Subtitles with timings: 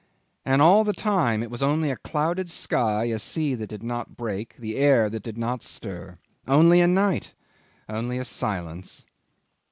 [0.47, 4.17] And all the time it was only a clouded sky, a sea that did not
[4.17, 6.15] break, the air that did not stir.
[6.47, 7.35] Only a night;
[7.87, 9.05] only a silence.